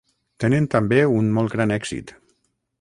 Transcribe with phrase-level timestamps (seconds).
[0.43, 2.19] Tenen també un molt gran èxit.